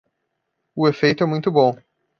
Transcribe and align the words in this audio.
O 0.75 0.87
efeito 0.89 1.23
é 1.23 1.27
muito 1.27 1.51
bom 1.51 1.77